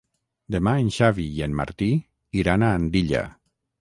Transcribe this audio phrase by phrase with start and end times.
[0.53, 1.91] Demà en Xavi i en Martí
[2.45, 3.23] iran a Andilla.